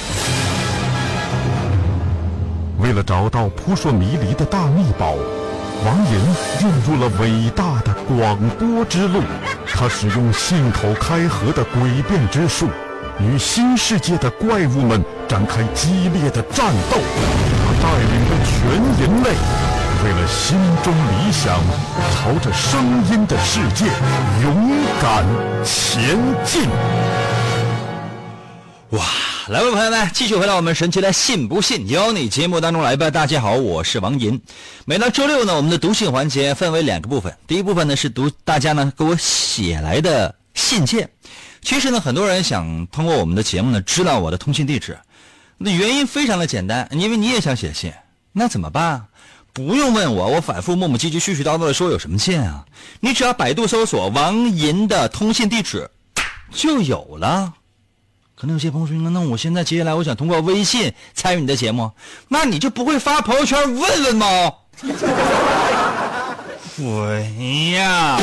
[2.79, 5.15] 为了找到扑朔迷离的大秘宝，
[5.87, 6.19] 王银
[6.59, 9.23] 进入了伟大的广播之路。
[9.73, 12.69] 他使用信口开河的诡辩之术，
[13.21, 16.99] 与新世界的怪物们展开激烈的战斗。
[17.63, 18.53] 他带领着全
[18.99, 19.31] 人类，
[20.03, 21.61] 为了心中理想，
[22.11, 23.85] 朝着声音的世界
[24.43, 25.25] 勇敢
[25.63, 26.69] 前进。
[28.91, 29.05] 哇，
[29.49, 33.09] 来吧，朋友们，继续回到我们神奇的“信不信由你”节目当中来吧。
[33.09, 34.41] 大家好，我是王银。
[34.87, 37.33] 每到周六呢，我们的读信环节分为两个部分。
[37.47, 41.09] 第一部分呢是读大家呢给我写来的信件。
[41.63, 44.99] 其实呢，很多人想通过我们的节目呢知道我的通信地址，
[45.59, 47.93] 那原因非常的简单，因为你也想写信，
[48.33, 49.07] 那怎么办？
[49.53, 52.67] 不用问我，我反复磨磨唧唧、絮絮叨叨的说有什么信啊？
[52.99, 55.89] 你只要百度搜索王银的通信地址，
[56.51, 57.55] 就有了。
[58.39, 61.91] 可能有些朋友说：“那我现在接下来我想通过微信参与你的节目，
[62.29, 64.27] 那你就不会发朋友圈问问吗？”
[66.79, 67.19] 我
[67.73, 68.21] 呀。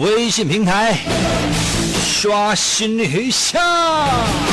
[0.00, 0.96] 微信平台
[2.20, 4.47] 刷新一下。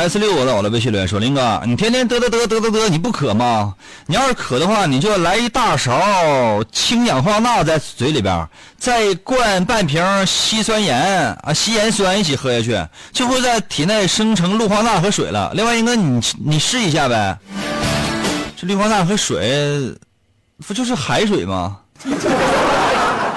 [0.00, 3.74] S 六我在我的微信留言说：“林哥，你天天嘚嘚嘚嘚嘚嘚，你不渴吗？
[4.06, 10.98] 你要是渴的话，你就来一大勺氢氧化钠在嘴里边，再灌半瓶稀酸盐
[11.42, 12.82] 啊，稀盐酸一起喝下去，
[13.12, 15.52] 就会在体内生成氯化钠和水了。
[15.54, 17.36] 另外，英哥，你你试一下呗，
[18.56, 19.94] 这氯化钠和水
[20.66, 21.76] 不就是海水吗？”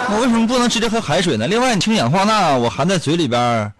[0.09, 1.45] 我为什么不能直接喝海水呢？
[1.47, 3.71] 另外，氢氧化钠我含在嘴里边，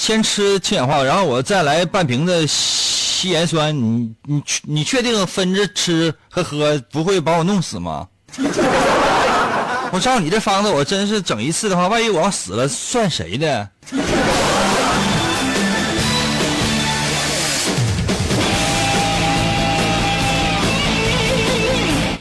[0.00, 8.08] 先吃氢氧化，然后我再来半瓶子稀盐酸，你你你确定分着吃和喝不会把我弄死吗？
[9.92, 13.68] 我照你这方子，我真是整一次的话，万一我要死了，算谁的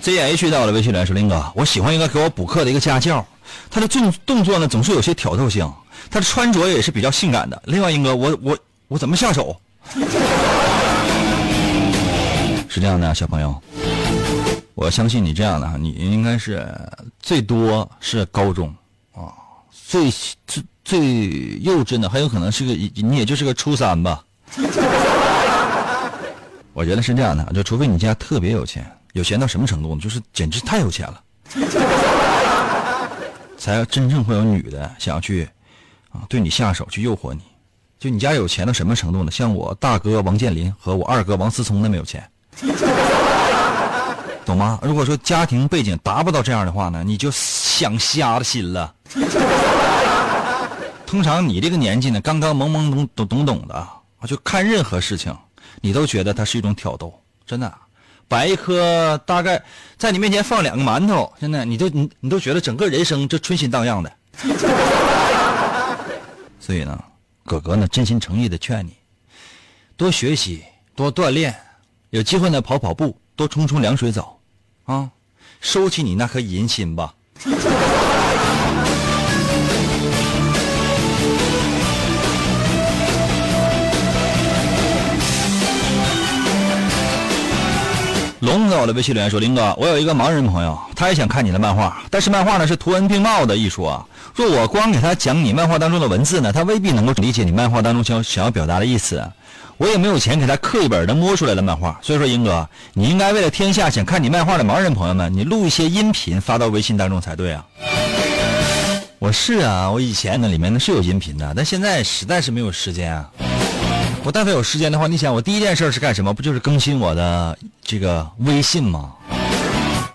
[0.02, 3.26] ？Z H 到了微信来说：“林哥，我喜欢一个给我补课的一个家教，
[3.72, 5.72] 他的动动作呢总是有些挑逗性，
[6.10, 7.62] 他的穿着也是比较性感的。
[7.66, 9.56] 另外，英哥，我我我怎么下手？
[12.68, 13.62] 是这样的，小朋友，
[14.76, 16.68] 我相信你这样的，你应该是
[17.20, 18.74] 最多是高中
[19.14, 19.34] 啊，
[19.88, 20.12] 最
[20.48, 21.00] 最最
[21.60, 24.24] 幼稚的，很有可能是个你也就是个初三吧。
[26.74, 30.02] 我觉得是这样的，就除非你家特别有钱。”有钱到什么程度呢？
[30.02, 31.20] 就是简直太有钱了，
[33.58, 35.50] 才真正会有女的想要去
[36.12, 37.42] 啊对你下手去诱惑你。
[38.00, 39.32] 就你家有钱到什么程度呢？
[39.32, 42.24] 像我大哥王健林和我二哥王思聪那么有钱，
[44.46, 44.80] 懂吗？
[44.82, 48.96] 如果说家庭背景达不到这样的话呢，你就想瞎了心了。
[51.06, 55.36] 通常你这个年纪呢，刚刚懵懵懂懂懂懂的啊，就看任何事情，
[55.82, 57.14] 你都觉得它是一种挑逗，
[57.46, 57.70] 真的。
[58.30, 59.62] 摆一颗大概
[59.98, 64.12] 在你面前放两个馒头，真的你都你你都觉得整个人生就春心荡漾的。
[66.70, 67.04] 所以呢，
[67.46, 68.96] 哥哥呢真心诚意的劝你，
[69.98, 71.60] 多学习，多锻炼，
[72.12, 74.40] 有机会呢跑跑步，多冲冲凉水澡，
[74.84, 75.10] 啊，
[75.62, 77.16] 收起你那颗淫心吧。
[88.40, 94.06] 龙在我的微信留言说：“林哥，我有一个盲人朋友，他也想看你的漫画，但是漫画呢是图文并茂的艺术啊。
[94.34, 99.22] 若我光给他讲你漫画当中的文字呢，他未必能够理解你漫画当中想想要表达的意思。
[99.76, 107.66] 我也没有钱给他刻一本能摸出来的漫画，所以说，英哥，你应该为了天下想看你漫画的盲人朋友们，你录一些音频发到微信当中才对啊。
[109.20, 113.30] 我是啊，我以前那里面呢是有音频的，但现在实在是没有时间啊。”
[114.24, 116.34] 我但凡有时间的话，你想我第一件事是干什么？
[116.34, 119.14] 不就是更新我的这个微信吗？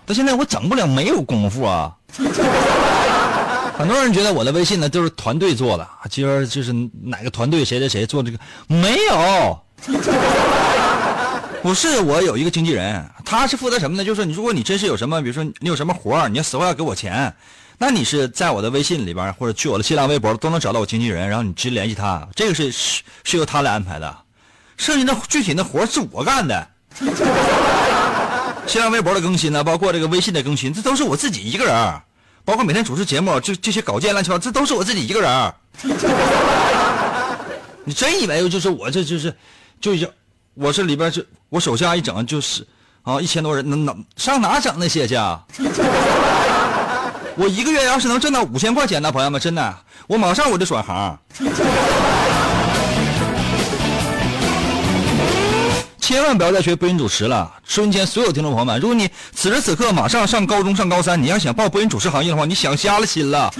[0.05, 1.91] 到现在我整不了，没有功夫啊。
[3.77, 6.71] 很多人觉得我的微信呢都是团队做的，今儿就是
[7.03, 8.37] 哪个团队谁谁谁做这个，
[8.67, 9.59] 没有。
[11.61, 14.05] 不是我有一个经纪人，他是负责什么呢？
[14.05, 17.33] 就是你如果你真是有什么，比如说你有什么活你要死活要给我钱。
[17.77, 24.17] 那你是在我的微信里边，或者去我的新浪微博都能找到我经纪人，然后你直接联系他，这个是是是由他来安排的，
[24.77, 26.67] 剩下的具体的活是我干的。
[28.67, 32.01] 新浪微博的更新呢，包括这个微信的更新，这都是我自己一个人，
[32.43, 35.53] 包括每天主持节目，这这些稿件乱七八糟，这都是我自己一个人。
[37.83, 39.35] 你真以为就是我这就是，
[39.79, 40.09] 就是
[40.55, 42.65] 我这里边这我手下一整就是
[43.03, 45.45] 啊一千多人，能能上哪整那些去啊？
[47.37, 49.77] 我一个月要是能挣到五千块钱呢，朋友们，真的，
[50.07, 51.19] 我马上我就转行。
[55.99, 57.51] 千万不要再学播音主持了！
[57.65, 63.53] 收音间所有听众朋友们，如果你此时此刻马上上高中、上高三，你要想报播音主持行业的话，你想瞎了心了。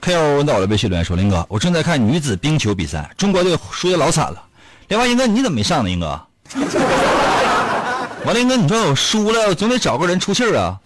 [0.00, 4.42] K O 到了微信留言说：“林哥，我正在看女子冰球比赛，中国队输的老惨了。
[4.88, 5.90] 另外，英哥你怎么没上呢？
[5.90, 6.20] 英哥，
[8.24, 10.78] 完了，英哥，你说我输了，我总得找个人出气儿啊。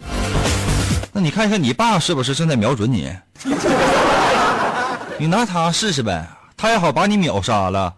[1.11, 3.11] 那你看一看你爸是不是正在瞄准你？
[5.17, 6.25] 你拿他试试呗，
[6.55, 7.93] 他也好把你秒杀了。”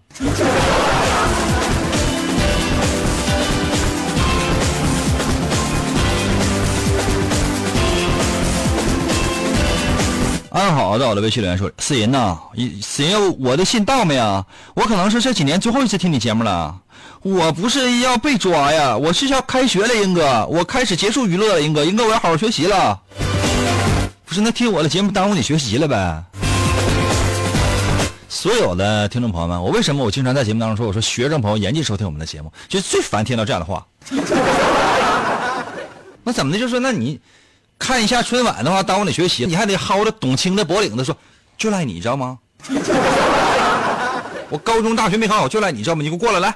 [10.52, 12.38] 安好在我的微信留言说：“思银呐，
[12.82, 14.46] 思银，我的信到没啊？
[14.74, 16.78] 我可能是这几年最后一次听你节目了。
[17.22, 23.00] 我不是要被抓呀，我是要开学了，英哥，我开始结束娱乐了，英哥，英哥，我要好好学习了。
[24.26, 26.22] 不是，那听我的节目耽误你学习了呗？
[28.28, 33.88] 所有的听众朋友们，我为什么我经常在节目当中说，我说学生朋友严禁收听我们的节目，就最烦听到这样的话。
[36.26, 36.60] 那怎么的？
[36.60, 37.18] 就说那你。”
[37.82, 41.18] 看一下春晚的话，耽误你学习，你还得薅着董卿的脖领子说，
[41.58, 42.38] 就赖你知道吗？
[44.50, 46.04] 我高中、大学没考好，就赖你知道吗？
[46.04, 46.56] 你给我过来，来，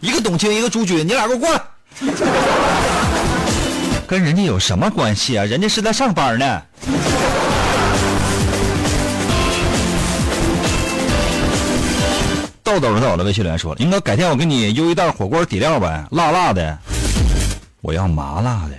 [0.00, 1.60] 一个董卿，一个朱军，你俩给我过来。
[4.06, 5.44] 跟人家有什么关系啊？
[5.44, 6.62] 人家是在上班呢。
[12.62, 16.78] 豆豆在我的微信留言说：“应该改天我给你邮一袋火锅底料呗，辣辣的。”
[17.86, 18.74] 我要麻辣的。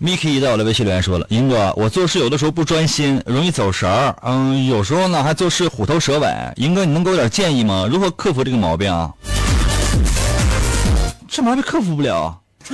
[0.00, 6.26] Miki 在我的微信留言说了：“英哥，我做事有的时候不专心，容易走神儿，嗯，有时候呢还做事虎头蛇尾。
[6.56, 7.86] 英哥，你能给我点建议吗？
[7.90, 9.12] 如何克服这个毛病啊？
[11.28, 12.40] 这毛病克服不了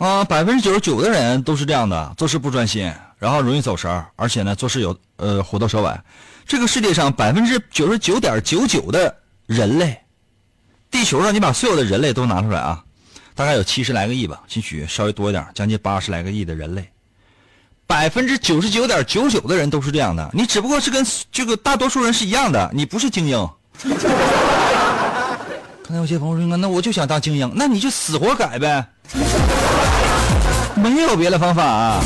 [0.00, 0.24] 啊！
[0.24, 6.00] 百分之九十九的人都是这样的，做事不专心，然后容易走神儿，而且呢做事有呃虎头蛇尾。
[6.44, 9.14] 这个世界上百分之九十九点九九的
[9.46, 9.96] 人类。”
[10.92, 12.84] 地球上，你把所有的人类都拿出来啊，
[13.34, 16.88] 大概有七十来个亿吧，兴许稍微多一点，将近八十来个亿的人类，
[17.86, 20.30] 百分之九十九点九九的人都是这样的。
[20.32, 23.48] 你只不过是跟这个大多数人是一样的，你不是精英。
[25.82, 28.86] 刚才有些朋友说：“那我就想当精英，那你就死活改呗，
[30.76, 32.00] 没有别的方法、啊。”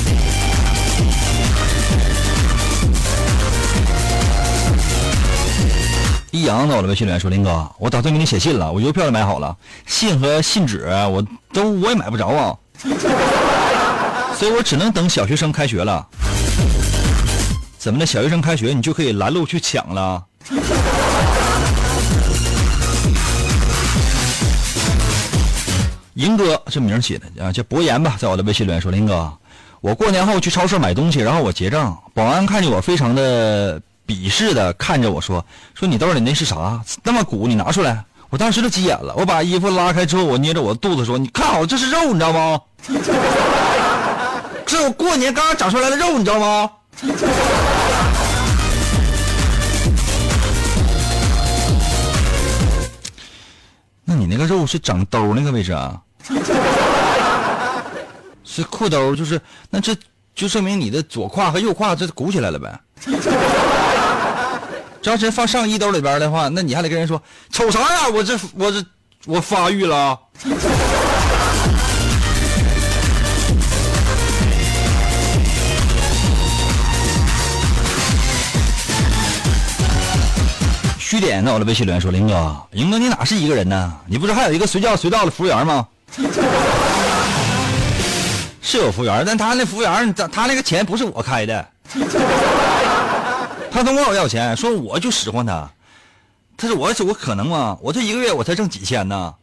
[6.32, 9.56] 一阳到了微信留言说：“林哥，我打算给你写信了，我邮票也买好了，
[9.86, 12.54] 信和信纸我都我也买不着啊，
[14.34, 16.06] 所以我只能等小学生开学了。
[17.78, 18.04] 怎么的？
[18.04, 20.22] 小学生开学你就可以拦路去抢了？”
[26.14, 29.32] 银哥这名写的啊，叫博言吧，在我的微信里面说：“林哥，
[29.80, 35.44] 我过年后去超市买东西，然后我结账，保安看见我非常的。”鄙视的看着我说
[35.74, 36.80] ：“说你兜里那是啥？
[37.02, 42.60] 那么鼓，你拿出来。”我当时都急眼了，我把衣服拉开之后，我捏着我的肚子说：“你看好，这是肉，你知道吗？
[44.66, 46.70] 这我过年刚刚长出来的肉，你知道吗？”
[54.04, 56.00] 那你那个肉是长兜那个位置啊？
[58.44, 59.40] 是裤兜，就是
[59.70, 59.96] 那这
[60.34, 62.80] 就说明你的左胯和右胯这鼓起来了呗。
[65.10, 68.08] 要真放上衣兜里边的话，那你还得跟人说瞅啥呀？
[68.12, 68.84] 我这我这
[69.26, 70.18] 我发育了。
[80.98, 83.94] 虚点在我的微信留言说：“林哥，林哥，你哪是一个人呢？
[84.06, 85.86] 你不是还有一个随叫随到的服务员吗？
[88.60, 91.64] 是有服务员，但他那服务员，他那个钱不是我开的。”
[93.76, 95.70] 他总管我要钱，说我就使唤他。
[96.56, 97.76] 他说我我可能吗？
[97.82, 99.34] 我这一个月我才挣几千呢。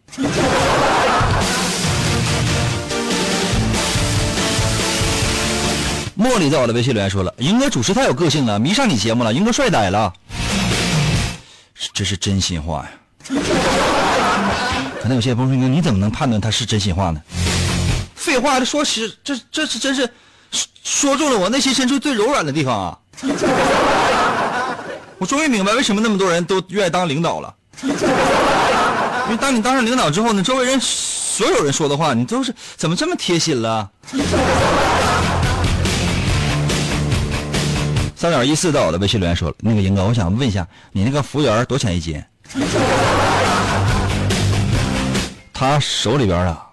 [6.17, 10.11] 茉莉在我的微信留言说了：“英哥主持太有个性了，迷上你节目了，英哥帅呆了。”
[11.93, 12.89] 这是真心话呀。
[14.99, 17.21] 可能有些朋友说：“你怎么能判断他是真心话呢？”
[18.17, 20.09] 废话，这说实，这这是真是
[20.51, 22.97] 说说中了我内心深处最柔软的地方啊！
[25.23, 27.89] 我终于明白为什么那么多人都愿意当领导了，因
[29.29, 33.89] 为当你当上领导之后呢，周围人所有人说的话，你都是怎么这么贴心了？
[38.17, 42.21] 三点一四到我的微信留言说了，那个英哥，我想问一下，你那个服务员多少钱一斤？
[45.53, 46.65] 他手里边啊，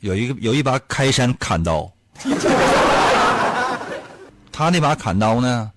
[0.00, 1.88] 有一个有一把开山砍刀，
[4.50, 5.70] 他那把砍刀呢，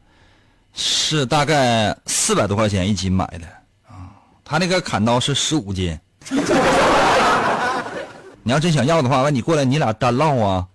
[0.74, 3.46] 是大概四百多块钱一斤买的
[3.88, 5.98] 啊，他那个砍刀是十五斤。
[8.44, 10.66] 你要真想要的话，完你过来，你俩单唠啊。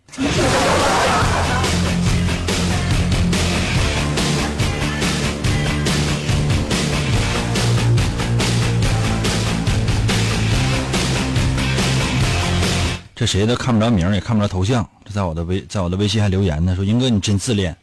[13.19, 14.87] 这谁都看不着名，也看不着头像。
[15.05, 17.75] 这在我的微，在我的微信还留言呢，说英哥你真自恋。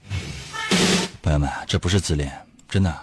[1.24, 2.30] 朋友们，这不是自恋，
[2.67, 2.93] 真的，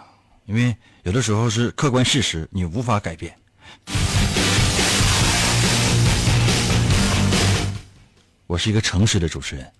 [0.44, 3.34] 因为有的时候是客观事实，你无法改变。
[8.46, 9.72] 我是一个诚实的主持人。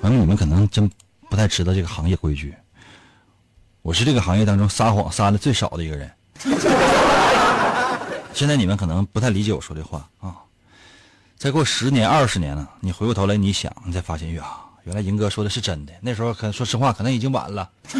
[0.00, 0.88] 朋友们，你们可能真
[1.28, 2.54] 不太知道这个行业规矩。
[3.82, 6.08] 我是这个行业当中撒谎撒的最少的一个人。
[8.32, 10.36] 现在你们可能不太理解我说的话啊。
[11.36, 14.44] 再过十年、二十年了，你回过头来你想，你才发现呀，
[14.84, 15.92] 原来银哥说的是真的。
[16.00, 17.68] 那时候可能说实话，可能已经晚了。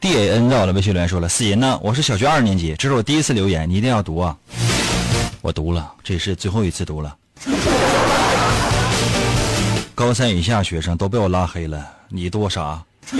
[0.00, 4.36] D A N 在我的微信留言说了：“四银呢，我是小学二年级，这是我第一次留言，你一定要读啊！”
[5.42, 7.16] 我读了，这是最后一次读了。
[9.94, 12.82] 高三以下学生都被我拉黑了，你多啥？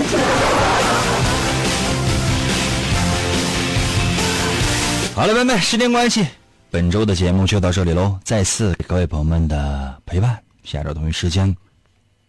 [5.15, 6.27] 好了，朋友们，时间关系，
[6.69, 8.19] 本周的节目就到这里喽。
[8.23, 11.55] 再次给各位朋友们的陪伴，下周同一时间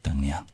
[0.00, 0.44] 等你啊。